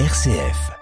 [0.00, 0.72] RCF.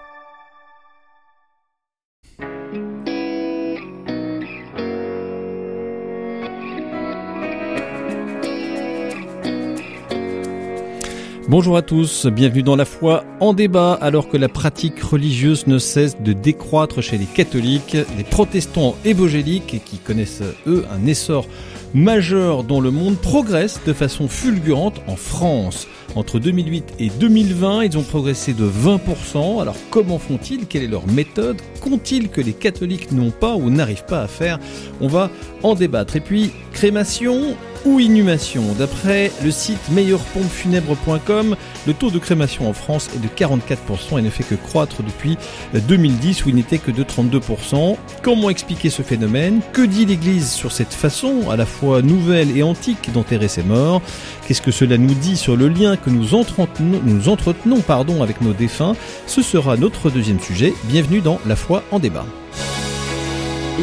[11.47, 15.77] Bonjour à tous, bienvenue dans la foi en débat alors que la pratique religieuse ne
[15.77, 21.45] cesse de décroître chez les catholiques, les protestants évangéliques qui connaissent eux un essor
[21.93, 25.87] majeur dont le monde progresse de façon fulgurante en France.
[26.15, 29.61] Entre 2008 et 2020, ils ont progressé de 20%.
[29.61, 30.67] Alors comment font-ils?
[30.67, 31.61] Quelle est leur méthode?
[31.81, 34.59] Qu'ont-ils que les catholiques n'ont pas ou n'arrivent pas à faire?
[35.01, 35.29] On va
[35.63, 36.15] en débattre.
[36.15, 37.55] Et puis, crémation
[37.85, 38.63] ou inhumation?
[38.77, 41.55] D'après le site meilleurpompefunèbre.com,
[41.85, 45.37] le taux de crémation en France est de 44% et ne fait que croître depuis
[45.73, 47.97] 2010 où il n'était que de 32%.
[48.21, 49.59] Comment expliquer ce phénomène?
[49.73, 54.01] Que dit l'Église sur cette façon à la fois nouvelle et antique d'enterrer ses morts?
[54.47, 58.95] Qu'est-ce que cela nous dit sur le lien que nous entretenons, pardon, avec nos défunts
[59.27, 60.73] Ce sera notre deuxième sujet.
[60.85, 62.25] Bienvenue dans La foi en débat.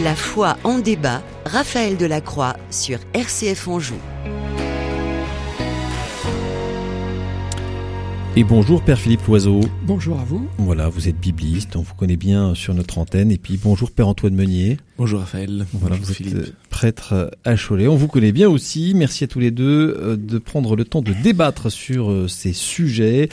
[0.04, 3.96] La foi en débat, Raphaël Delacroix sur RCF Anjou.
[8.36, 9.60] Et bonjour Père Philippe Loiseau.
[9.82, 10.46] Bonjour à vous.
[10.58, 13.32] Voilà, vous êtes bibliste, on vous connaît bien sur notre antenne.
[13.32, 14.76] Et puis bonjour Père Antoine Meunier.
[14.98, 15.66] Bonjour Raphaël.
[15.72, 16.36] Voilà, bonjour vous Philippe.
[16.36, 17.88] êtes prêtre à Cholet.
[17.88, 18.92] On vous connaît bien aussi.
[18.94, 22.52] Merci à tous les deux euh, de prendre le temps de débattre sur euh, ces
[22.52, 23.28] sujets.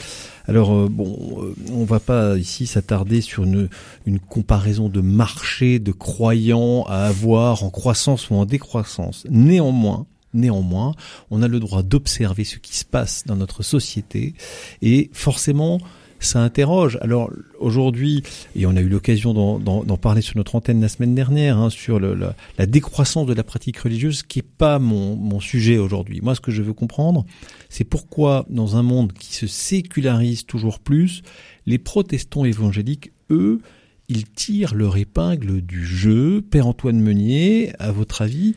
[0.48, 3.68] Alors euh, bon, euh, on va pas ici s'attarder sur une,
[4.04, 9.26] une comparaison de marché, de croyants à avoir en croissance ou en décroissance.
[9.30, 10.94] Néanmoins, Néanmoins,
[11.30, 14.34] on a le droit d'observer ce qui se passe dans notre société
[14.82, 15.80] et forcément,
[16.20, 16.98] ça interroge.
[17.00, 18.22] Alors aujourd'hui,
[18.56, 21.98] et on a eu l'occasion d'en- parler sur notre antenne la semaine dernière, hein, sur
[22.00, 26.20] le- la, la décroissance de la pratique religieuse, qui est pas mon, mon sujet aujourd'hui.
[26.20, 27.24] Moi, ce que je veux comprendre,
[27.68, 31.22] c'est pourquoi dans un monde qui se sécularise toujours plus,
[31.66, 33.60] les protestants évangéliques, eux,
[34.08, 36.42] ils tirent leur épingle du jeu.
[36.42, 38.54] Père Antoine Meunier, à votre avis,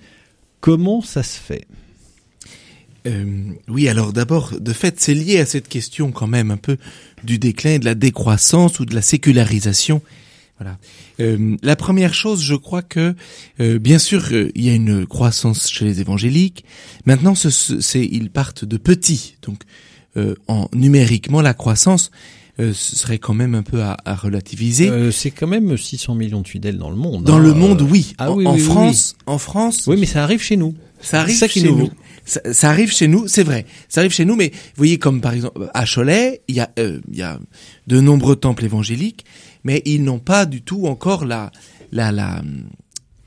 [0.62, 1.66] comment ça se fait?
[3.08, 6.78] Euh, oui, alors d'abord, de fait, c'est lié à cette question quand même un peu
[7.24, 10.02] du déclin, de la décroissance ou de la sécularisation.
[10.60, 10.78] Voilà.
[11.20, 13.16] Euh, la première chose, je crois que,
[13.60, 16.64] euh, bien sûr, euh, il y a une croissance chez les évangéliques.
[17.06, 19.62] Maintenant, ce, ce- c'est, ils partent de petits, donc
[20.18, 22.12] euh, en numériquement, la croissance
[22.60, 24.90] euh, ce serait quand même un peu à, à relativiser.
[24.90, 27.24] Euh, C'est quand même 600 millions de fidèles dans le monde.
[27.24, 27.40] Dans hein.
[27.40, 28.14] le monde, oui.
[28.18, 30.76] Ah en, oui, en oui, oui, France, en France, Oui, mais ça arrive chez nous.
[31.00, 31.90] Ça arrive ça chez nous.
[32.26, 33.66] Ça, ça arrive chez nous, c'est vrai.
[33.90, 36.70] Ça arrive chez nous, mais vous voyez comme par exemple à Cholet, il y a,
[36.78, 37.40] euh, il y a
[37.88, 39.26] de nombreux temples évangéliques,
[39.64, 41.52] mais ils n'ont pas du tout encore la
[41.92, 42.44] la la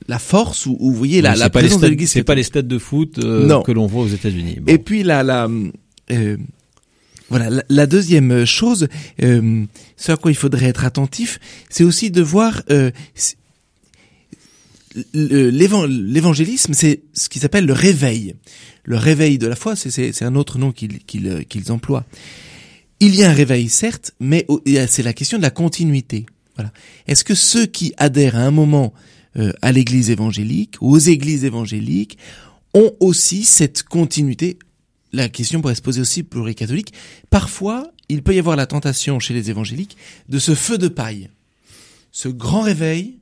[0.07, 2.11] la force ou, ou vous voyez la, la les présence de l'Église.
[2.11, 4.59] C'est pas les stades de foot euh, que l'on voit aux États-Unis.
[4.61, 4.71] Bon.
[4.71, 5.49] Et puis la la
[6.11, 6.37] euh,
[7.29, 8.87] voilà la, deuxième chose,
[9.23, 9.65] euh,
[9.97, 12.91] ce à quoi il faudrait être attentif, c'est aussi de voir euh,
[15.13, 18.35] l'évangélisme, c'est ce qui s'appelle le réveil.
[18.83, 22.05] Le réveil de la foi, c'est- un autre nom qu'ils qu'ils emploient.
[22.99, 24.45] Il y a un réveil, certes, mais
[24.87, 26.25] c'est la question de la continuité.
[26.55, 26.71] Voilà.
[27.07, 28.93] Est-ce que ceux qui adhèrent à un moment
[29.37, 32.17] euh, à l'Église évangélique, aux églises évangéliques,
[32.73, 34.57] ont aussi cette continuité
[35.15, 36.93] La question pourrait se poser aussi pour les catholiques.
[37.29, 39.95] Parfois, il peut y avoir la tentation chez les évangéliques
[40.27, 41.29] de ce feu de paille,
[42.11, 43.19] ce grand réveil,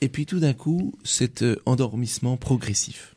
[0.00, 3.11] et puis tout d'un coup, cet euh, endormissement progressif.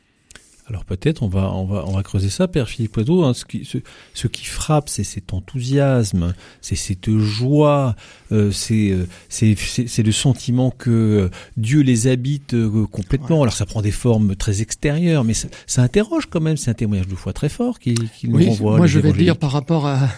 [0.67, 3.23] Alors peut-être on va on va on va creuser ça, Père Philippe Oiseau.
[3.23, 3.77] Hein, ce, qui, ce,
[4.15, 7.95] ce qui frappe, c'est cet enthousiasme, c'est cette joie,
[8.31, 13.43] euh, c'est euh, c'est c'est le sentiment que euh, Dieu les habite euh, complètement.
[13.43, 16.57] Alors ça prend des formes très extérieures, mais ça, ça interroge quand même.
[16.57, 18.77] C'est un témoignage de foi très fort qui qui nous Oui, renvoie.
[18.77, 20.09] moi je vais dire par rapport à,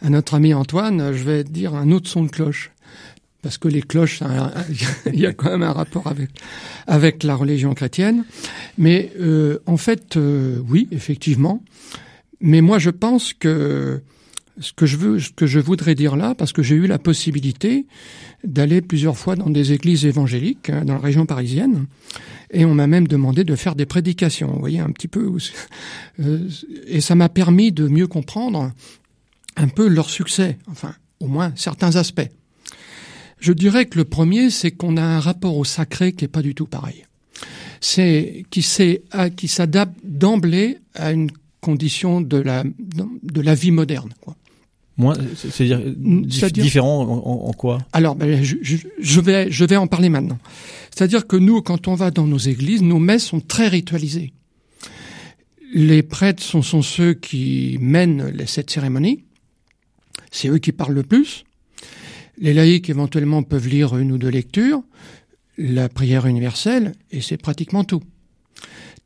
[0.00, 2.72] à notre ami Antoine, je vais dire un autre son de cloche.
[3.42, 4.20] Parce que les cloches,
[5.12, 6.30] il y a quand même un rapport avec
[6.86, 8.24] avec la religion chrétienne.
[8.78, 11.62] Mais euh, en fait, euh, oui, effectivement.
[12.40, 14.02] Mais moi, je pense que
[14.60, 16.98] ce que je veux, ce que je voudrais dire là, parce que j'ai eu la
[16.98, 17.86] possibilité
[18.44, 21.86] d'aller plusieurs fois dans des églises évangéliques hein, dans la région parisienne,
[22.50, 24.52] et on m'a même demandé de faire des prédications.
[24.52, 25.32] Vous voyez un petit peu,
[26.20, 26.48] euh,
[26.86, 28.72] et ça m'a permis de mieux comprendre
[29.56, 32.28] un peu leur succès, enfin au moins certains aspects.
[33.42, 36.42] Je dirais que le premier, c'est qu'on a un rapport au sacré qui est pas
[36.42, 37.04] du tout pareil.
[37.80, 38.64] C'est qui
[39.36, 41.28] qui s'adapte d'emblée à une
[41.60, 42.62] condition de la
[43.36, 44.10] de la vie moderne.
[44.20, 44.36] Quoi.
[44.96, 47.02] Moi, c'est- c'est-à-dire euh, dif- c'est-à-dire- différent
[47.48, 47.78] en, quoi?
[47.92, 50.38] Alors, ben, je, je- je vais je vais en parler maintenant.
[50.94, 54.32] C'est-à-dire que nous, quand on va dans nos églises, nos messes sont très ritualisées.
[55.74, 59.24] Les prêtres sont, sont ceux qui mènent les- cette cérémonie.
[60.30, 61.44] C'est eux qui parlent le plus.
[62.38, 64.82] Les laïcs éventuellement peuvent lire une ou deux lectures,
[65.58, 68.02] la prière universelle, et c'est pratiquement tout.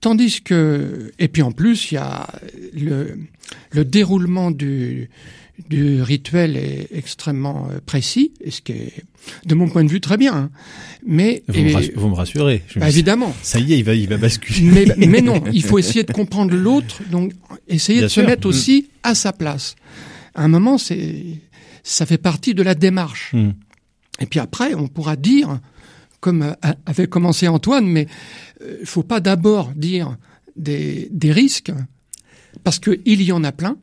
[0.01, 2.29] Tandis que, et puis en plus, il y a
[2.75, 3.19] le,
[3.73, 5.09] le déroulement du,
[5.71, 8.93] du rituel est extrêmement euh, précis, et ce qui est,
[9.47, 10.35] de mon point de vue, très bien.
[10.35, 10.51] hein.
[11.05, 12.63] Mais Vous, me, vous rassurez.
[12.69, 13.35] Je bah, évidemment.
[13.43, 14.61] Ça y est, il va, il va basculer.
[14.63, 17.33] Mais, mais non, il faut essayer de comprendre l'autre, donc
[17.67, 18.23] essayer Bien de sûr.
[18.23, 19.75] se mettre aussi à sa place.
[20.35, 21.25] À un moment, c'est,
[21.89, 23.31] ça fait partie de la démarche.
[23.33, 23.51] Hmm.
[24.21, 25.61] Et puis après, on pourra dire,
[26.21, 26.53] comme euh,
[26.87, 28.07] avait commencé Antoine, mais
[28.81, 30.17] il faut pas d'abord dire
[30.57, 31.73] des, des risques,
[32.65, 33.77] parce que il y en a plein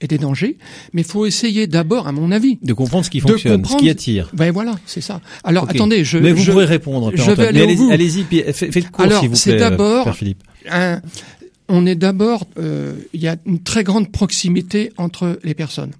[0.00, 0.58] et des dangers,
[0.92, 2.58] mais il faut essayer d'abord, à mon avis.
[2.62, 4.30] De comprendre ce qui De fonctionne, ce comprendre- qui attire.
[4.32, 5.20] Ben voilà, c'est ça.
[5.44, 8.72] Alors attendez, je, Mais vous je- pourrez répondre, je vais aller allez- allez-y, puis faites
[8.72, 10.42] faites le cours, Alors, s'il vous c'est plaît, d'abord- Père Philippe.
[10.70, 11.00] un-
[11.68, 15.92] on est d'abord, euh, il y a une très grande proximité entre les personnes.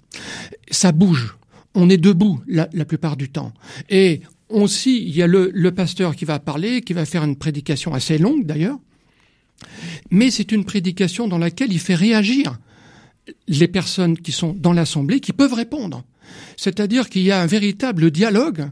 [0.69, 1.37] Ça bouge.
[1.73, 3.51] On est debout la, la plupart du temps.
[3.89, 7.35] Et aussi, il y a le, le pasteur qui va parler, qui va faire une
[7.35, 8.77] prédication assez longue d'ailleurs.
[10.11, 12.59] Mais c'est une prédication dans laquelle il fait réagir
[13.47, 16.03] les personnes qui sont dans l'assemblée, qui peuvent répondre.
[16.57, 18.69] C'est-à-dire qu'il y a un véritable dialogue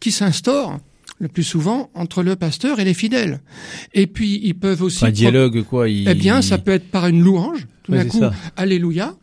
[0.00, 0.80] qui s'instaure
[1.18, 3.40] le plus souvent entre le pasteur et les fidèles.
[3.92, 5.88] Et puis ils peuvent aussi Un dialogue, quoi.
[5.88, 8.32] Eh bien, ça peut être par une louange, tout Ouais, d'un coup, ça.
[8.56, 9.14] Alléluia,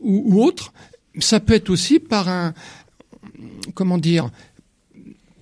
[0.00, 0.72] ou, ou autre.
[1.18, 2.52] Ça peut être aussi par un,
[3.74, 4.30] comment dire,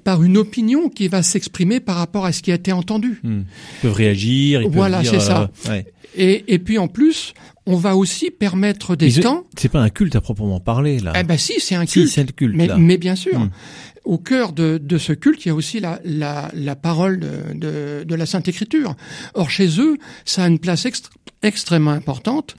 [0.07, 3.19] par une opinion qui va s'exprimer par rapport à ce qui a été entendu.
[3.25, 3.41] Hmm.
[3.41, 4.63] Ils peuvent réagir.
[4.63, 5.51] Ils Voilà, c'est ça.
[5.67, 5.87] euh, ouais.
[6.17, 7.35] Et, et puis en plus,
[7.67, 9.43] on va aussi permettre des Mais temps.
[9.59, 11.13] C'est pas un culte à proprement parler, là.
[11.19, 12.09] Eh ben si, c'est un si, culte.
[12.13, 12.77] c'est le culte, mais, là.
[12.79, 13.51] mais bien sûr, Hmm.
[14.05, 17.33] au cœur de, de ce culte, il y a aussi la, la, la parole de,
[17.55, 18.95] de, de la Sainte Écriture.
[19.35, 21.11] Or, chez eux, ça a une place extr-
[21.43, 22.55] extrêmement importante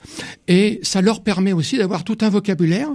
[0.48, 2.90] et ça leur permet aussi d'avoir tout un vocabulaire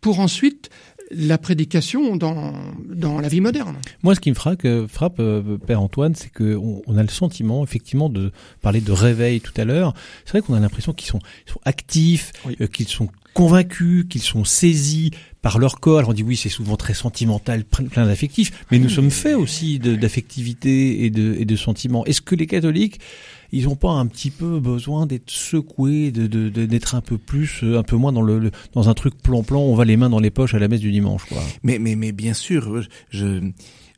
[0.00, 0.70] pour ensuite
[1.14, 2.54] la prédication dans,
[2.88, 3.76] dans la vie moderne.
[4.02, 7.08] Moi, ce qui me frappe, euh, frappe euh, Père Antoine, c'est que on, a le
[7.08, 9.94] sentiment, effectivement, de parler de réveil tout à l'heure.
[10.24, 12.56] C'est vrai qu'on a l'impression qu'ils sont, sont actifs, Oui.
[12.60, 15.98] euh, qu'ils sont convaincus, qu'ils sont saisis par leur corps.
[15.98, 19.78] Alors on dit oui, c'est souvent très sentimental, plein d'affectifs, mais nous sommes faits aussi
[19.78, 22.04] d'affectivité et de, et de sentiments.
[22.04, 23.00] Est-ce que les catholiques,
[23.52, 27.18] ils ont pas un petit peu besoin d'être secoués, de, de, de- d'être un peu
[27.18, 29.96] plus, euh, un peu moins dans le, le- dans un truc plan-plan, on va les
[29.96, 31.42] mains dans les poches à la messe du dimanche, quoi?
[31.62, 33.50] Mais, mais, mais bien sûr, je,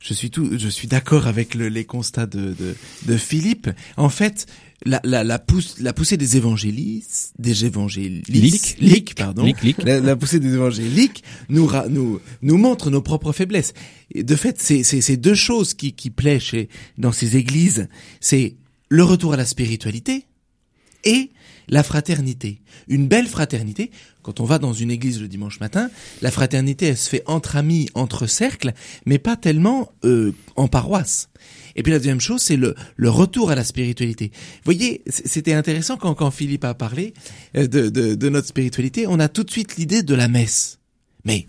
[0.07, 2.75] je suis tout, je suis d'accord avec le- les constats de, de,
[3.07, 3.69] de Philippe.
[3.97, 4.45] En fait,
[4.85, 8.77] la, la, la, pousse, la poussée des évangélistes, des évangélistes, Liques.
[8.79, 9.81] liques, pardon, liques.
[9.83, 13.73] La, la poussée des évangéliques nous, ra- nous, nous montre nos propres faiblesses.
[14.13, 16.69] Et de fait, c'est, c'est, c'est deux choses qui, qui plaît chez,
[16.99, 17.87] dans ces églises.
[18.21, 18.55] C'est
[18.89, 20.25] le retour à la spiritualité
[21.03, 21.31] et
[21.67, 22.61] la fraternité.
[22.87, 23.91] Une belle fraternité.
[24.21, 25.89] Quand on va dans une église le dimanche matin,
[26.21, 28.73] la fraternité, elle se fait entre amis, entre cercles,
[29.05, 31.29] mais pas tellement euh, en paroisse.
[31.75, 34.31] Et puis la deuxième chose, c'est le, le retour à la spiritualité.
[34.33, 37.13] Vous voyez, c'était intéressant quand, quand Philippe a parlé
[37.55, 40.79] euh, de, de, de notre spiritualité, on a tout de suite l'idée de la messe.
[41.23, 41.47] Mais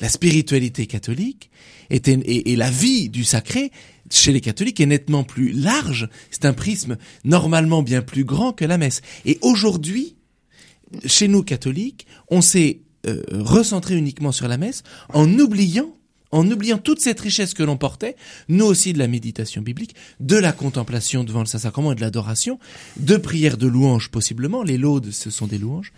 [0.00, 1.50] la spiritualité catholique
[1.90, 3.72] était, et, et la vie du sacré
[4.10, 6.08] chez les catholiques est nettement plus large.
[6.30, 9.02] C'est un prisme normalement bien plus grand que la messe.
[9.24, 10.16] Et aujourd'hui,
[11.06, 15.94] chez nous catholiques, on s'est euh, recentré uniquement sur la messe en oubliant
[16.32, 18.16] en oubliant toute cette richesse que l'on portait,
[18.48, 22.58] nous aussi de la méditation biblique, de la contemplation devant le Saint-Sacrement et de l'adoration,
[22.98, 25.92] de prières de louanges possiblement, les laudes ce sont des louanges,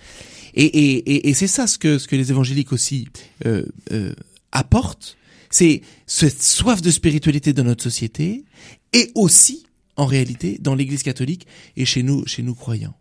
[0.54, 3.08] et, et, et, et c'est ça ce que, ce que les évangéliques aussi
[3.46, 4.14] euh, euh,
[4.52, 5.16] apportent,
[5.52, 8.44] c'est cette soif de spiritualité dans notre société,
[8.92, 9.64] et aussi,
[9.96, 12.94] en réalité, dans l'Église catholique et chez nous, chez nous croyants.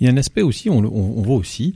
[0.00, 1.74] Il y a un aspect aussi, on, on, on voit aussi,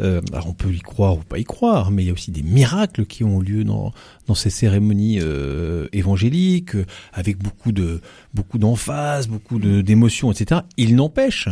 [0.00, 2.30] euh, alors on peut y croire ou pas y croire, mais il y a aussi
[2.30, 3.92] des miracles qui ont lieu dans,
[4.26, 6.76] dans ces cérémonies euh, évangéliques,
[7.12, 8.00] avec beaucoup de
[8.32, 10.62] beaucoup d'emphase, beaucoup de d'émotions, etc.
[10.78, 11.48] Il n'empêche,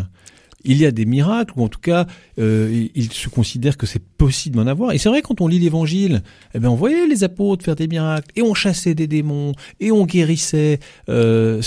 [0.64, 2.06] il y a des miracles, ou en tout cas,
[2.38, 4.92] euh, il, se considère que c'est possible d'en avoir.
[4.92, 6.22] Et c'est vrai, quand on lit l'Évangile,
[6.54, 9.92] eh ben on voyait les apôtres faire des miracles, et on chassait des démons, et
[9.92, 10.80] on guérissait.
[11.08, 11.62] Euh,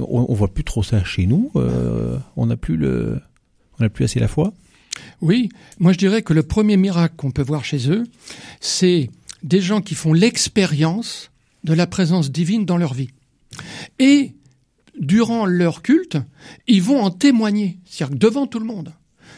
[0.00, 1.50] on, on voit plus trop ça chez nous.
[1.56, 3.20] euh, on n'a plus le,
[3.78, 4.52] on n'a plus assez la foi.
[5.20, 8.04] Oui, moi je dirais que le premier miracle qu'on peut voir chez eux,
[8.60, 9.10] c'est
[9.42, 11.30] des gens qui font l'expérience
[11.64, 13.10] de la présence divine dans leur vie.
[13.98, 14.32] Et
[14.98, 16.18] durant leur culte,
[16.66, 18.92] ils vont en témoigner, c'est-à-dire devant tout le monde.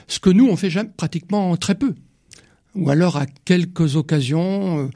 [0.09, 1.95] Ce que nous, on fait jamais, pratiquement très peu.
[2.75, 4.89] Ou alors à quelques occasions, euh,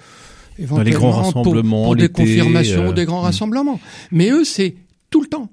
[0.59, 3.25] éventuellement les grands pour- rassemblements, pour, des confirmations, euh, des grands hmm.
[3.25, 3.81] rassemblements.
[4.11, 4.77] Mais eux, c'est
[5.09, 5.51] tout le temps.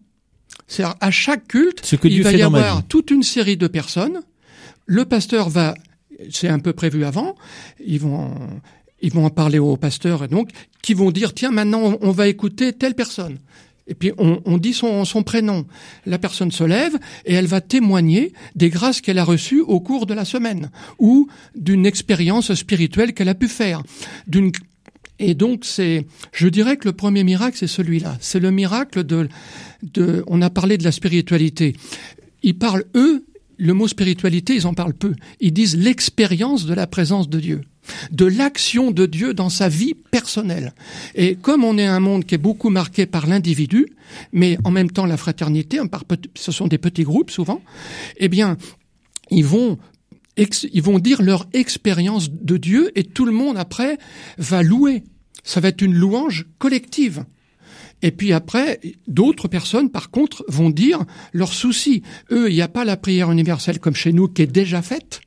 [0.68, 3.58] C'est-à-dire à chaque culte, Ce que il Dieu va y dans avoir toute une série
[3.58, 4.22] de personnes.
[4.86, 5.74] Le pasteur va,
[6.30, 7.36] c'est un peu prévu avant,
[7.86, 8.36] ils vont,
[9.02, 10.50] ils vont en parler aux pasteurs et donc
[10.82, 13.38] qui vont dire tiens maintenant on va écouter telle personne.
[13.88, 15.66] Et puis on, on dit son, son, prénom.
[16.06, 20.06] La personne se lève et elle va témoigner des grâces qu'elle a reçues au cours
[20.06, 23.84] de la semaine ou d'une expérience spirituelle qu'elle a pu faire.
[24.28, 24.52] D'une
[25.20, 28.18] et donc c'est, je dirais que le premier miracle c'est celui-là.
[28.20, 29.28] C'est le miracle de,
[29.82, 31.76] de, on a parlé de la spiritualité.
[32.44, 33.26] Ils parlent eux,
[33.58, 35.14] le mot spiritualité, ils en parlent peu.
[35.40, 37.62] Ils disent l'expérience de la présence de Dieu
[38.12, 40.74] de l'action de Dieu dans sa vie personnelle.
[41.16, 43.88] Et comme on est un monde qui est beaucoup marqué par l'individu,
[44.32, 45.80] mais en même temps la fraternité,
[46.36, 47.62] ce sont des petits groupes souvent,
[48.18, 48.58] eh bien,
[49.30, 49.78] ils vont
[50.72, 53.98] ils vont dire leur expérience de Dieu et tout le monde après
[54.38, 55.04] va louer.
[55.44, 57.26] Ça va être une louange collective.
[58.02, 62.04] Et puis après, d'autres personnes, par contre, vont dire leurs soucis.
[62.32, 65.22] Eux, il n'y a pas la prière universelle comme chez nous qui est déjà faite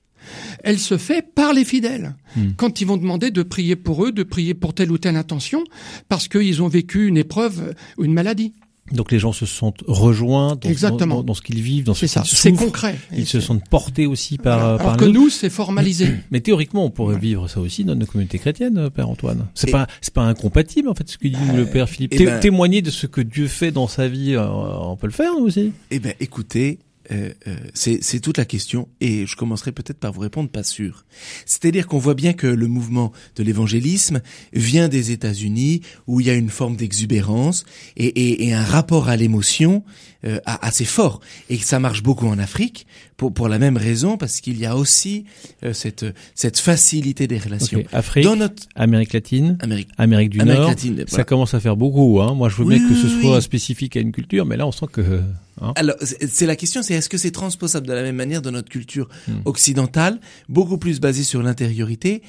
[0.62, 2.14] elle se fait par les fidèles.
[2.36, 2.50] Hmm.
[2.56, 5.64] Quand ils vont demander de prier pour eux, de prier pour telle ou telle intention,
[6.08, 8.54] parce qu'ils ont vécu une épreuve ou une maladie.
[8.92, 11.22] Donc les gens se sentent rejoints dans, Exactement.
[11.22, 12.98] dans, ce qu'ils vivent, dans ce qu'ils C'est concret.
[13.16, 14.64] Ils se sentent portés aussi par.
[14.64, 16.08] Alors, par que nous, c'est formalisé.
[16.30, 19.46] Mais théoriquement, on pourrait vivre ça aussi dans nos communautés chrétiennes, euh, Père Antoine.
[19.54, 22.14] C'est pas, c'est pas incompatible en fait ce que dit le Père Philippe.
[22.14, 25.12] Eh ben témoigner de ce que Dieu fait dans sa vie, euh, on peut le
[25.12, 25.72] faire nous aussi.
[25.90, 26.78] Eh ben, écoutez,
[27.12, 31.04] euh, euh, c'est toute la question et je commencerai peut-être par vous répondre pas sûr.
[31.44, 34.20] C'est-à-dire qu'on voit bien que le mouvement de l'évangélisme
[34.52, 37.64] vient des États-Unis où il y a une forme d'exubérance
[37.96, 39.84] et, et, et, un rapport à l'émotion
[40.24, 42.86] euh, assez fort et ça marche beaucoup en Afrique
[43.20, 45.26] pour pour la même raison parce qu'il y a aussi
[45.62, 47.82] euh, cette cette facilité des relations.
[47.92, 50.72] Afrique, Dans notre Amérique latine, Amérique, Amérique du Nord,
[51.06, 52.22] ça commence à faire beaucoup.
[52.22, 52.32] Hein.
[52.32, 54.86] Moi, je veux bien que ce soit spécifique à une culture, mais là, on sent
[54.90, 55.20] que
[55.60, 58.50] Hein Alors, c'est la question, c'est est-ce que c'est transposable de la même manière dans
[58.50, 59.32] notre culture hmm.
[59.44, 62.22] occidentale, beaucoup plus basée sur l'intériorité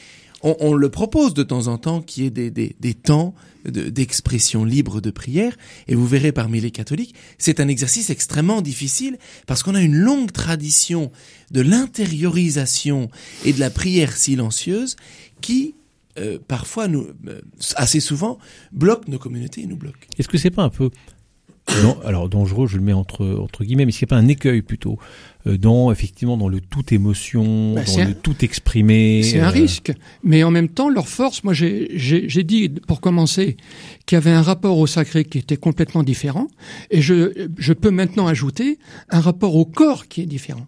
[0.43, 3.33] on, on, le propose de temps en temps qu'il y ait des, des, des temps
[3.65, 5.55] d'expression libre de prière,
[5.88, 9.95] et vous verrez parmi les catholiques, c'est un exercice extrêmement difficile parce qu'on a une
[9.95, 11.12] longue tradition
[11.51, 13.10] de l'intériorisation
[13.45, 14.95] et de la prière silencieuse
[15.41, 15.75] qui
[16.17, 17.41] euh, parfois nous, euh,
[17.75, 18.38] assez souvent,
[18.71, 20.07] bloque nos communautés et nous bloque.
[20.17, 20.89] Est-ce que c'est pas un peu
[21.84, 24.62] non, alors dangereux, je le mets entre entre guillemets, mais ce n'est pas un écueil
[24.62, 24.98] plutôt
[25.48, 29.24] euh, dans effectivement dans le tout émotion, bah, dans le tout exprimé.
[29.24, 29.91] C'est un euh, risque,
[30.24, 31.44] mais en même temps leur force.
[31.44, 33.58] Moi, j'ai dit pour commencer
[34.06, 36.48] qu'il y avait un rapport au sacré qui était complètement différent,
[36.89, 38.77] et je je peux maintenant ajouter
[39.10, 40.68] un rapport au corps qui est différent.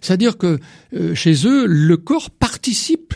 [0.00, 0.58] C'est-à-dire que
[0.94, 3.14] euh, chez eux, le corps participe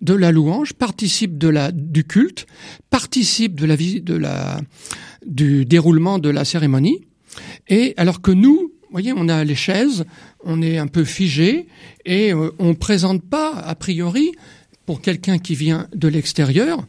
[0.00, 2.46] de la louange, participe de la du culte,
[2.90, 4.60] participe de la vie de la
[5.26, 7.00] du déroulement de la cérémonie.
[7.68, 10.04] Et alors que nous, voyez, on a les chaises,
[10.44, 11.66] on est un peu figé
[12.04, 14.32] et euh, on présente pas a priori
[14.86, 16.82] pour quelqu'un qui vient de l'extérieur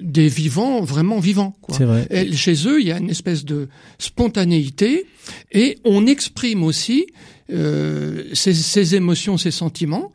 [0.00, 1.54] des vivants vraiment vivants.
[1.60, 1.76] Quoi.
[1.76, 2.06] Vrai.
[2.10, 5.04] Et chez eux, il y a une espèce de spontanéité
[5.52, 7.06] et on exprime aussi
[7.52, 10.10] euh, ces émotions, ces sentiments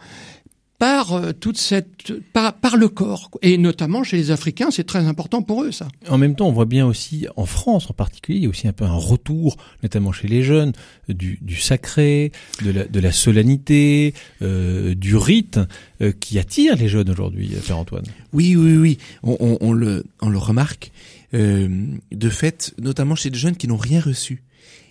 [0.79, 5.05] par euh, toute cette par, par, le corps et notamment chez les Africains c'est très
[5.05, 5.89] important pour eux ça.
[6.07, 8.67] En même temps on voit bien aussi en France en particulier il y a aussi
[8.67, 10.71] un peu un retour notamment chez les jeunes
[11.09, 12.31] du, du sacré
[12.63, 15.59] de la, de la solennité euh, du rite
[16.01, 18.05] euh, qui attire les jeunes aujourd'hui Père Antoine.
[18.31, 20.91] Oui oui oui on, on, on le on le remarque
[21.33, 21.67] euh,
[22.12, 24.43] de fait notamment chez des jeunes qui n'ont rien reçu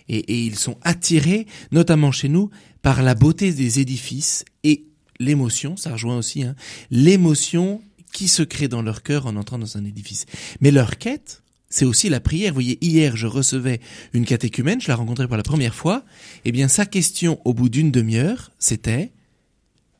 [0.07, 2.51] et, et ils sont attirés notamment chez nous
[2.83, 4.85] par la beauté des édifices et
[5.19, 6.55] l'émotion, ça rejoint aussi, hein,
[6.91, 10.25] l'émotion qui se crée dans leur cœur en entrant dans un édifice.
[10.61, 12.51] Mais leur quête, c'est aussi la prière.
[12.51, 13.79] Vous voyez, hier, je recevais
[14.13, 16.03] une catéchumène, je la rencontrais pour la première fois.
[16.45, 19.11] Eh bien, sa question au bout d'une demi-heure, c'était,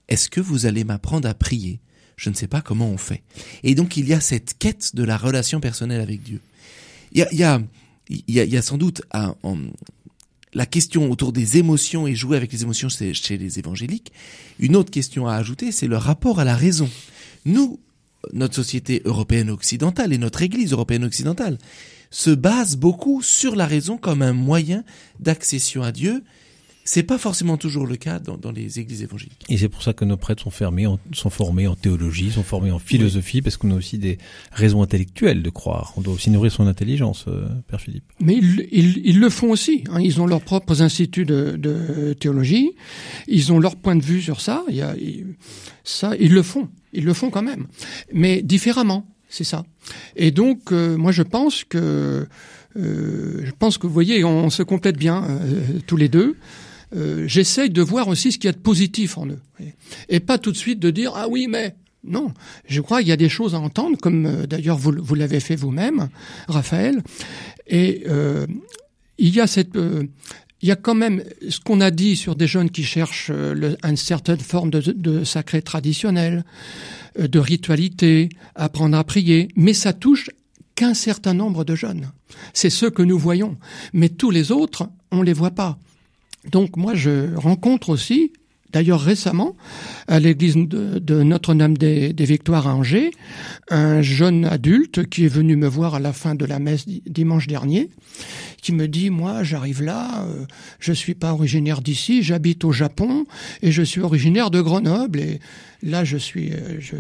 [0.07, 1.79] est-ce que vous allez m'apprendre à prier?
[2.15, 3.21] Je ne sais pas comment on fait.
[3.63, 6.41] Et donc, il y a cette quête de la relation personnelle avec Dieu.
[7.11, 7.61] Il y a, il y a,
[8.09, 9.35] il y a, sans doute un,
[10.53, 14.12] la question autour des émotions et jouer avec les émotions chez les évangéliques.
[14.60, 16.89] Une autre question à ajouter, c'est le rapport à la raison.
[17.46, 17.79] Nous,
[18.34, 21.58] notre société européenne occidentale et notre Église européenne occidentale
[22.12, 24.84] se base beaucoup sur la raison comme un moyen
[25.20, 26.24] d'accession à Dieu
[26.91, 29.46] c'est pas forcément toujours le cas dans, dans les églises évangéliques.
[29.48, 32.72] Et c'est pour ça que nos prêtres sont fermés, sont formés en théologie, sont formés
[32.72, 34.17] en philosophie, parce qu'on a aussi des
[34.51, 35.93] raisons intellectuelles de croire.
[35.98, 38.05] On doit aussi nourrir son intelligence, euh, Père Philippe.
[38.19, 39.84] Mais ils, ils, ils le font aussi.
[39.91, 40.01] Hein.
[40.01, 42.72] Ils ont leurs propres instituts de, de, théologie.
[43.27, 44.63] Ils ont leur point de vue sur ça.
[44.67, 44.96] Il y a,
[45.84, 46.69] ça, ils le font.
[46.93, 47.67] Ils le font quand même,
[48.12, 49.05] mais différemment.
[49.29, 49.63] C'est ça.
[50.15, 52.27] Et donc, euh, moi, je pense que
[52.77, 56.36] euh, je pense que vous voyez, on, se complète bien euh, tous les deux.
[56.96, 59.39] Euh, j'essaye de voir aussi ce qu'il y a de positif en eux.
[60.08, 62.34] Et pas tout de suite de dire ah oui mais Non,
[62.67, 65.55] je crois qu'il y a des choses à entendre, comme euh, d'ailleurs vous, l'avez fait
[65.55, 66.10] vous-même,
[66.48, 67.03] Raphaël.
[67.67, 68.48] Et euh,
[69.17, 70.03] il y a cette, euh,
[70.62, 73.75] il y a quand même ce qu'on a dit sur des jeunes qui cherchent euh,
[73.84, 76.43] une certaine forme de, de sacré traditionnel,
[77.17, 80.29] de ritualité, apprendre à prier, mais ça touche
[80.75, 82.12] qu'un certain nombre de jeunes.
[82.53, 83.58] C'est ceux que nous voyons,
[83.93, 85.77] mais tous les autres, on les voit pas.
[86.46, 88.34] Donc moi, je rencontre aussi
[88.71, 89.55] D'ailleurs, récemment,
[90.07, 93.11] à l'église de, Notre-Dame des, Victoires à Angers,
[93.69, 97.47] un jeune adulte qui est venu me voir à la fin de la messe dimanche
[97.47, 97.89] dernier,
[98.61, 100.45] qui me dit, moi, j'arrive là, euh,
[100.79, 103.25] je suis pas originaire d'ici, j'habite au Japon
[103.61, 105.39] et je suis originaire de Grenoble et
[105.81, 106.95] là, je suis, euh, je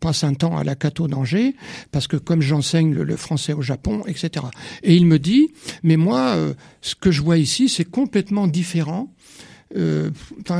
[0.00, 1.54] passe un temps à la Cato d'Angers
[1.92, 4.46] parce que comme j'enseigne le, le, français au Japon, etc.
[4.82, 5.48] Et il me dit,
[5.82, 9.12] mais moi, euh, ce que je vois ici, c'est complètement différent
[9.76, 10.10] euh,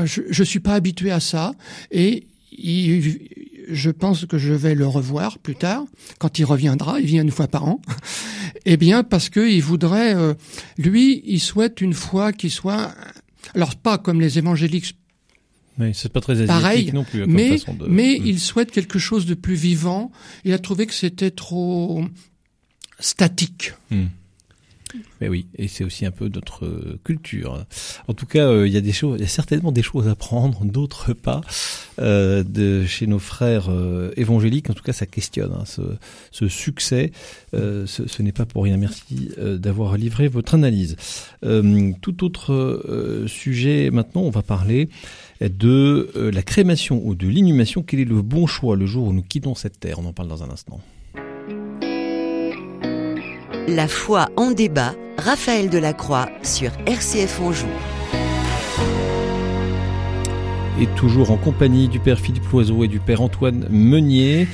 [0.05, 1.53] je, je suis pas habitué à ça
[1.91, 3.19] et il,
[3.67, 5.85] je pense que je vais le revoir plus tard
[6.19, 6.99] quand il reviendra.
[6.99, 7.81] Il vient une fois par an.
[8.65, 10.33] eh bien, parce que il voudrait, euh,
[10.77, 12.93] lui, il souhaite une foi qui soit,
[13.53, 14.97] alors pas comme les évangéliques.
[15.77, 17.27] Mais c'est pas très pareil, non plus.
[17.27, 17.85] mais de...
[17.87, 18.25] mais mm.
[18.25, 20.11] il souhaite quelque chose de plus vivant.
[20.43, 22.03] Il a trouvé que c'était trop
[22.99, 23.73] statique.
[23.91, 24.05] Mm.
[25.21, 27.65] Mais oui, et c'est aussi un peu notre culture.
[28.07, 30.07] En tout cas, euh, il y a des choses, il y a certainement des choses
[30.07, 31.41] à prendre, d'autres pas,
[31.99, 34.69] euh, de chez nos frères euh, évangéliques.
[34.69, 35.81] En tout cas, ça questionne hein, ce,
[36.31, 37.11] ce, succès.
[37.53, 38.77] Euh, ce, ce n'est pas pour rien.
[38.77, 40.95] Merci euh, d'avoir livré votre analyse.
[41.43, 44.89] Euh, tout autre sujet maintenant, on va parler
[45.41, 47.83] de la crémation ou de l'inhumation.
[47.83, 49.99] Quel est le bon choix le jour où nous quittons cette terre?
[49.99, 50.79] On en parle dans un instant.
[53.69, 57.67] La foi en débat, Raphaël Delacroix sur RCF Anjou.
[60.79, 64.47] Et toujours en compagnie du père Philippe Loiseau et du père Antoine Meunier.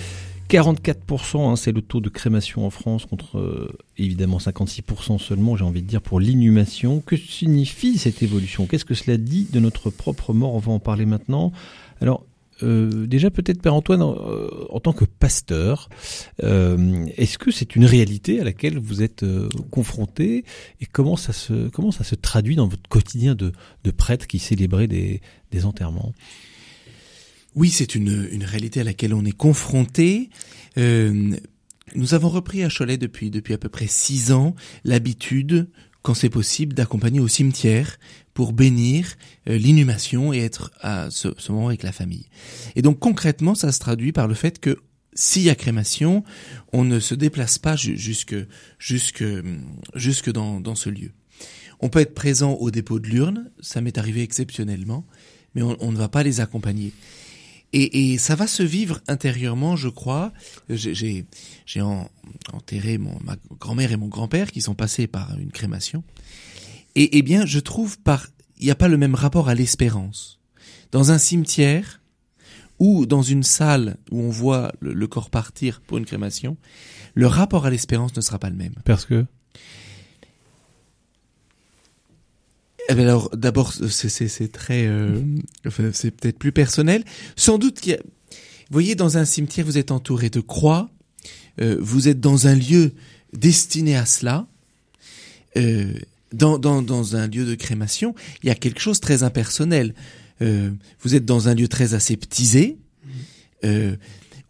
[0.50, 5.64] 44%, hein, c'est le taux de crémation en France contre euh, évidemment 56% seulement, j'ai
[5.64, 7.00] envie de dire, pour l'inhumation.
[7.00, 8.66] Que signifie cette évolution?
[8.66, 10.56] Qu'est-ce que cela dit de notre propre mort?
[10.56, 11.52] On va en parler maintenant.
[12.02, 12.26] Alors,
[12.64, 15.90] euh, déjà peut-être Père Antoine, euh, en tant que pasteur,
[16.44, 20.46] euh, est-ce que c'est une réalité à laquelle vous êtes euh, confronté
[20.82, 23.52] et comment ça se traduit dans votre quotidien de,
[23.92, 25.22] prêtre qui célébrait des,
[25.64, 26.14] enterrements?
[27.56, 30.30] Oui, c'est une, une réalité à laquelle on est confronté.
[30.78, 31.36] Euh,
[31.96, 35.68] nous avons repris à Cholet depuis depuis à peu près six ans l'habitude
[36.04, 37.98] quand c'est possible, d'accompagner au cimetière
[38.34, 39.16] pour bénir
[39.48, 42.28] euh, l'inhumation et être à ce, moment avec la famille.
[42.76, 44.80] Et donc concrètement, ça se traduit par le fait que
[45.14, 46.24] s'il y a crémation,
[46.72, 48.36] on ne se déplace pas jusque
[48.80, 49.24] jusque
[49.94, 51.12] jusque dans, dans ce lieu.
[51.82, 55.06] On peut être présent au dépôt de l'urne, ça m'est arrivé exceptionnellement,
[55.54, 56.94] mais on, ne va pas les accompagner.
[57.74, 60.32] Et, et, ça va se vivre intérieurement, je crois.
[60.70, 61.26] J'ai
[61.82, 62.10] en,
[62.54, 66.04] enterré mon, ma grand-mère et mon grand-père qui sont passés par une crémation.
[66.96, 68.28] Et, eh bien, je trouve par
[68.60, 70.40] il n'y a pas le même rapport à l'espérance.
[70.92, 72.02] Dans un cimetière
[72.80, 76.56] ou dans une salle où on voit le, le corps partir pour une crémation,
[77.14, 78.76] le rapport à l'espérance ne sera pas le même.
[78.86, 79.26] Parce que?
[82.90, 85.22] Eh bien alors, d'abord, c'est très, euh,
[85.66, 87.04] enfin, c'est peut-être plus personnel.
[87.36, 90.90] Sans doute qu'il y a, vous voyez, dans un cimetière, vous êtes entouré de croix,
[91.62, 92.94] euh, vous êtes dans un lieu
[93.32, 94.48] destiné à cela.
[95.56, 95.94] Euh,
[96.34, 99.94] dans, dans, dans un lieu de crémation, il y a quelque chose de très impersonnel.
[100.42, 102.78] Euh, vous êtes dans un lieu très aseptisé,
[103.64, 103.96] euh,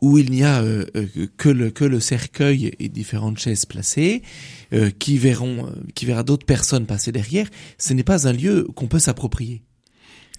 [0.01, 0.85] où il n'y a euh,
[1.37, 4.21] que, le, que le cercueil et différentes chaises placées,
[4.73, 7.47] euh, qui verront, qui verra d'autres personnes passer derrière.
[7.77, 9.61] Ce n'est pas un lieu qu'on peut s'approprier.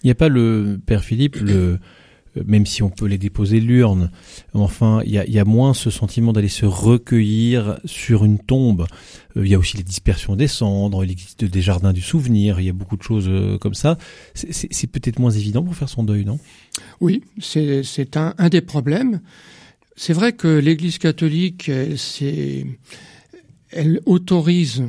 [0.03, 1.79] Il n'y a pas le père Philippe, le
[2.47, 4.11] même si on peut les déposer l'urne,
[4.53, 8.87] enfin, il y a, y a, moins ce sentiment d'aller se recueillir sur une tombe.
[9.37, 12.67] Il y a aussi les dispersions des cendres, il existe des jardins du souvenir, il
[12.67, 13.99] y a beaucoup de choses comme ça.
[14.35, 16.39] C'est peut-être moins évident pour faire son deuil, non?
[17.01, 19.21] Oui, c'est un, un des problèmes.
[19.97, 22.67] C'est vrai que l'Église catholique, c'est
[23.71, 24.85] elle autorise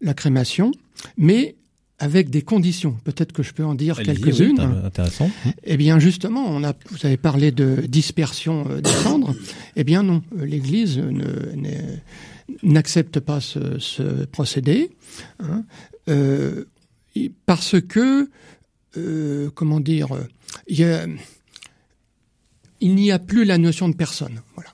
[0.00, 0.72] la crémation,
[1.16, 1.56] mais
[1.98, 2.96] avec des conditions.
[3.04, 4.60] Peut-être que je peux en dire quelques-unes.
[4.60, 5.30] Oui, intéressant.
[5.64, 9.34] Eh bien, justement, on a, vous avez parlé de dispersion des cendres.
[9.76, 11.02] Eh bien, non, l'Église
[12.62, 14.90] n'accepte pas ce, ce, procédé
[15.40, 15.64] hein,
[16.08, 16.64] euh,
[17.46, 18.30] parce que,
[18.96, 20.08] euh, comment dire,
[20.68, 21.06] il y a,
[22.80, 24.42] il n'y a plus la notion de personne.
[24.54, 24.70] Voilà,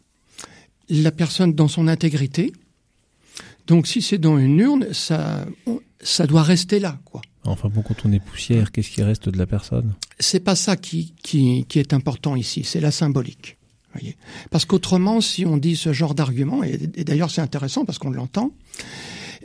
[0.88, 2.52] la personne dans son intégrité.
[3.68, 5.46] Donc, si c'est dans une urne, ça,
[6.02, 7.22] ça doit rester là, quoi.
[7.44, 9.94] Enfin bon, quand on est poussière, qu'est-ce qui reste de la personne?
[10.20, 13.56] C'est pas ça qui, qui, qui est important ici, c'est la symbolique.
[13.94, 14.16] Voyez.
[14.50, 18.10] Parce qu'autrement, si on dit ce genre d'argument, et, et d'ailleurs c'est intéressant parce qu'on
[18.10, 18.52] l'entend,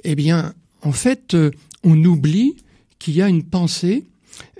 [0.04, 1.52] eh bien, en fait, euh,
[1.84, 2.56] on oublie
[3.00, 4.06] qu'il y a une pensée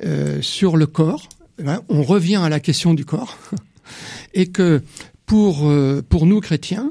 [0.04, 1.30] euh, sur le corps.
[1.66, 3.38] Hein, on revient à la question du corps,
[4.34, 4.84] et que
[5.26, 6.90] pour euh, pour nous chrétiens,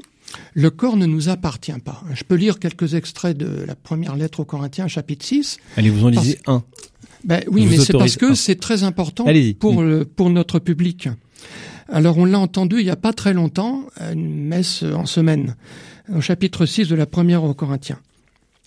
[0.53, 2.03] le corps ne nous appartient pas.
[2.13, 5.57] Je peux lire quelques extraits de la première lettre aux Corinthiens, chapitre 6.
[5.77, 6.63] Allez, vous en lisez un.
[7.23, 9.25] Ben oui, mais c'est parce que c'est très important
[9.59, 11.09] pour le- pour notre public.
[11.89, 15.55] Alors on l'a entendu il y a pas très longtemps une messe en semaine,
[16.13, 17.99] au chapitre 6 de la première aux Corinthiens.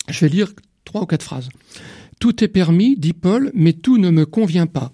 [0.09, 0.51] Je vais lire
[0.85, 1.49] trois ou quatre phrases.
[2.19, 4.91] Tout est permis, dit Paul, mais tout ne me convient pas.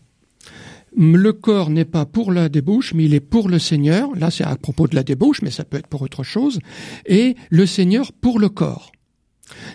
[0.97, 4.15] Le corps n'est pas pour la débauche, mais il est pour le Seigneur.
[4.15, 6.59] Là, c'est à propos de la débauche, mais ça peut être pour autre chose.
[7.05, 8.91] Et le Seigneur pour le corps.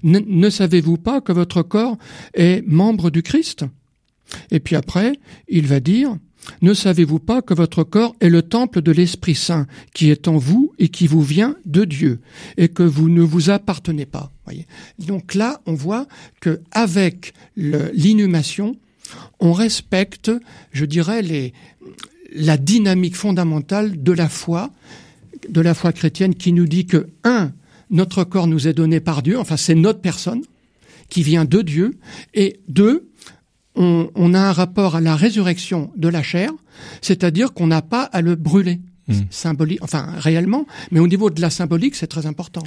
[0.03, 1.97] Ne, savez-vous pas que votre corps
[2.35, 3.65] est membre du Christ?
[4.51, 5.13] Et puis après,
[5.49, 6.17] il va dire,
[6.61, 10.39] ne savez-vous pas que votre corps est le temple de l'Esprit Saint qui est en
[10.39, 12.21] vous et qui vous vient de Dieu
[12.57, 14.33] et que vous ne vous appartenez pas?
[14.45, 14.67] Voyez?
[14.99, 16.07] Donc là, on voit
[16.41, 18.77] que avec l'inhumation,
[19.41, 20.31] on respecte,
[20.73, 21.53] je dirais, les,
[22.35, 24.71] la dynamique fondamentale de la foi,
[25.49, 27.53] de la foi chrétienne qui nous dit que, un,
[27.91, 30.43] notre corps nous est donné par Dieu, enfin c'est notre personne
[31.09, 31.99] qui vient de Dieu,
[32.33, 33.11] et deux,
[33.75, 36.53] on, on a un rapport à la résurrection de la chair,
[37.01, 38.81] c'est-à-dire qu'on n'a pas à le brûler.
[39.09, 39.15] Mm.
[39.31, 42.63] Symbolique, enfin réellement, mais au niveau de la symbolique, c'est très important.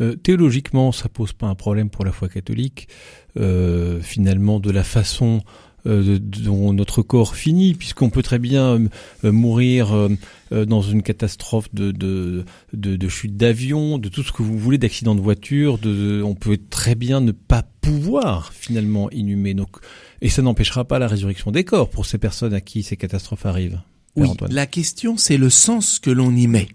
[0.00, 2.88] Euh, théologiquement, ça pose pas un problème pour la foi catholique.
[3.36, 5.42] Euh, finalement, de la façon
[5.86, 8.88] euh, dont notre corps finit, puisqu'on peut très bien
[9.24, 10.08] euh, mourir euh,
[10.52, 14.58] euh, dans une catastrophe de, de, de, de chute d'avion, de tout ce que vous
[14.58, 15.78] voulez, d'accident de voiture.
[15.78, 19.54] De, on peut très bien ne pas pouvoir finalement inhumer.
[19.54, 19.76] Donc,
[20.20, 23.46] et ça n'empêchera pas la résurrection des corps pour ces personnes à qui ces catastrophes
[23.46, 23.80] arrivent.
[24.16, 26.68] Oui, la question c'est le sens que l'on y met.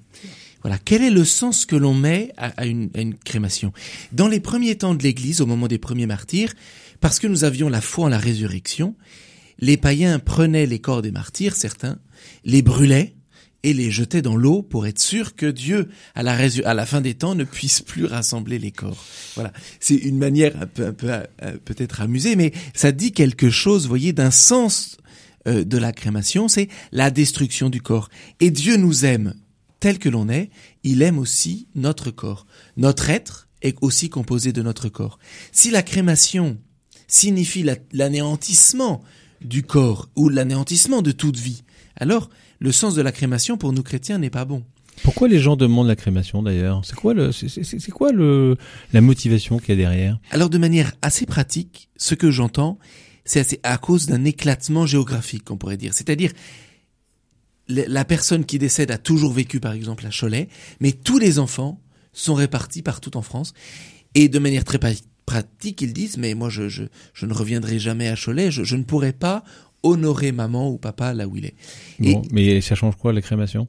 [0.62, 3.72] Voilà, quel est le sens que l'on met à, à une, à une crémation?
[4.12, 6.54] Dans les premiers temps de l'Église, au moment des premiers martyrs,
[7.00, 8.96] parce que nous avions la foi en la résurrection,
[9.60, 12.00] les païens prenaient les corps des martyrs, certains,
[12.44, 13.16] les brûlaient
[13.64, 17.02] et les jetaient dans l'eau pour être sûr que Dieu, à la, à la fin
[17.02, 19.04] des temps, ne puisse plus rassembler les corps.
[19.36, 23.50] Voilà, c'est une manière un peu, un peu, euh, peut-être amusée, mais ça dit quelque
[23.50, 24.98] chose, voyez, d'un sens
[25.48, 28.10] euh, de la crémation, c'est la destruction du corps.
[28.40, 29.34] Et Dieu nous aime
[29.80, 30.50] tel que l'on est,
[30.84, 32.46] il aime aussi notre corps.
[32.78, 35.20] Notre être est aussi composé de notre corps.
[35.52, 36.58] Si la crémation
[37.10, 39.02] signifie la- l'anéantissement
[39.42, 41.64] du corps ou l'anéantissement de toute vie,
[41.98, 44.64] alors le sens de la crémation pour nous chrétiens n'est pas bon.
[45.04, 46.82] Pourquoi les gens demandent la crémation d'ailleurs?
[46.84, 48.58] C'est quoi le, c'est, quoi le,
[48.92, 50.20] la motivation qu'il y a derrière?
[50.32, 52.78] Alors de manière assez pratique, ce que j'entends,
[53.24, 55.94] c'est assez- à cause d'un éclatement géographique, on pourrait dire.
[55.94, 56.34] C'est-à-dire,
[57.70, 60.50] la la personne qui décède a toujours vécu, par exemple, à Cholet,
[60.82, 61.80] mais tous les enfants
[62.12, 63.54] sont répartis partout en France.
[64.16, 64.80] Et de manière très
[65.34, 68.76] pratique, ils disent, mais moi, je, je, je ne reviendrai jamais à Cholet, je, je
[68.76, 69.44] ne pourrai pas
[69.84, 71.56] honorer maman ou papa là où il est.
[72.04, 73.68] Et Bon, mais ça change quoi la crémation?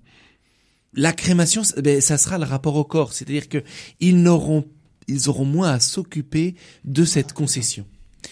[0.95, 3.63] La crémation, ça- ben, ça sera le rapport au corps, c'est-à-dire que
[4.01, 4.65] ils n'auront,
[5.07, 7.85] ils auront moins à s'occuper de cette concession.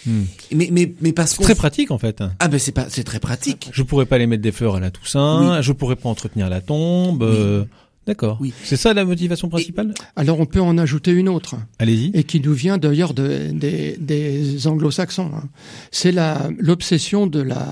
[0.05, 0.23] Hmm.
[0.53, 2.21] Mais, mais, mais parce C'est très pratique en fait.
[2.39, 3.69] ah ben c'est pas, c'est très pratique.
[3.73, 6.61] Je pourrais pas les mettre des fleurs à la Toussaint, je pourrais pas entretenir la
[6.61, 7.23] tombe.
[7.23, 7.65] euh,
[8.09, 8.37] D'accord.
[8.41, 8.51] Oui.
[8.63, 9.93] C'est ça la motivation principale?
[10.15, 12.09] Alors on peut en ajouter une autre, Allez-y.
[12.15, 15.29] et qui nous vient d'ailleurs de- des, des anglo-saxons.
[15.35, 15.47] hein.
[15.91, 17.65] C'est la l'obsession de la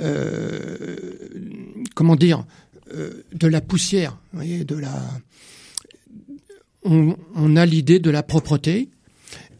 [0.00, 0.96] euh,
[1.94, 2.44] comment dire
[2.94, 4.94] euh, de la poussière, vous voyez, de la
[6.84, 8.88] on, on a l'idée de la propreté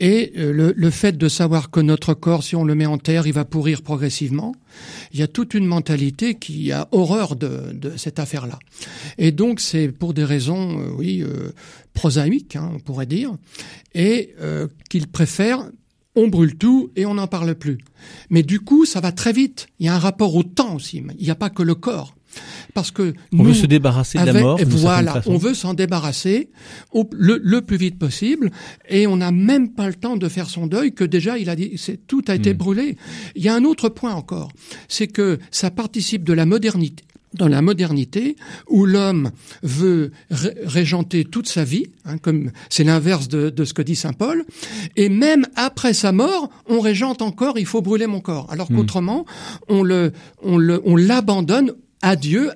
[0.01, 3.27] et euh, le, fait de savoir que notre corps, si on le met en terre,
[3.27, 4.55] il va pourrir progressivement.
[5.13, 8.59] Il y a toute une mentalité qui a horreur de, cette affaire-là.
[9.19, 11.53] Et donc c'est pour des raisons, euh, oui, euh,
[11.93, 13.37] prosaïques, hein, on pourrait dire,
[13.95, 14.35] et
[14.91, 15.71] qu'ils préfèrent
[16.17, 17.79] on brûle tout et on n'en parle plus.
[18.31, 19.69] Mais du coup, ça va très vite.
[19.79, 21.03] Il y a un rapport au temps aussi.
[21.19, 22.17] Il n'y a pas que le corps.
[22.77, 24.61] Parce que On nous, veut se débarrasser de la mort.
[24.67, 26.51] voilà, on veut s'en débarrasser
[26.93, 28.51] au, le, le plus vite possible,
[28.91, 31.57] et on n'a même pas le temps de faire son deuil que déjà il a
[31.57, 32.59] dit, tout a été Hmm.
[32.59, 32.97] brûlé.
[33.35, 34.51] Il y a un autre point encore,
[34.89, 37.03] c'est que ça participe de la modernité
[37.35, 38.37] dans la modernité
[38.69, 39.31] où l'homme
[39.63, 43.97] veut ré- régenter toute sa vie, hein, comme c'est l'inverse de, de ce que dit
[43.97, 44.45] saint Paul,
[44.97, 47.59] et même après sa mort, on régente encore.
[47.59, 48.77] Il faut brûler mon corps, alors Hmm.
[48.77, 49.25] qu'autrement,
[49.69, 50.13] on le,
[50.43, 52.51] on le, on l'abandonne à Dieu,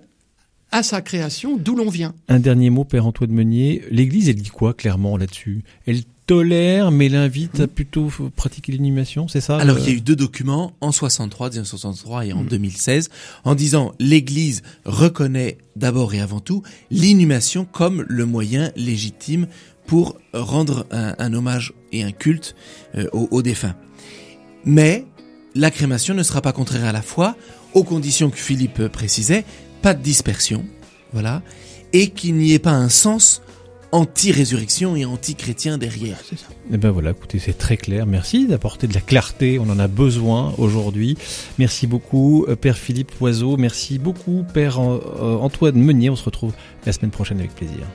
[0.73, 2.15] à sa création, d'où l'on vient.
[2.29, 3.83] Un dernier mot, Père Antoine Meunier.
[3.91, 5.63] L'Église, elle dit quoi clairement là-dessus?
[5.87, 10.01] Elle tolère, mais l'invite à plutôt pratiquer l'inhumation, c'est ça Alors il y a eu
[10.01, 12.47] deux documents en 63, 1963 et en Mm.
[12.47, 13.09] 2016,
[13.43, 19.49] en disant l'Église reconnaît d'abord et avant tout l'inhumation comme le moyen légitime
[19.89, 22.55] pour rendre un, un hommage et un culte
[22.95, 23.75] euh, aux, aux défunts.
[24.65, 25.07] Mais
[25.57, 27.35] la crémation ne sera pas contraire à la foi,
[27.75, 29.45] aux conditions que Philippe précisait,
[29.83, 30.65] pas de dispersion,
[31.13, 31.43] voilà,
[31.93, 33.43] et qu'il n'y ait pas un sens
[33.93, 36.19] anti-résurrection et anti-chrétien derrière.
[36.73, 38.07] Eh ben voilà, écoutez, c'est très clair.
[38.07, 39.59] Merci d'apporter de la clarté.
[39.59, 41.17] On en a besoin aujourd'hui.
[41.59, 43.57] Merci beaucoup, euh, Père Philippe Oiseau.
[43.57, 46.11] Merci beaucoup, Père euh, Antoine Meunier.
[46.11, 46.53] On se retrouve
[46.87, 47.87] la semaine prochaine avec plaisir.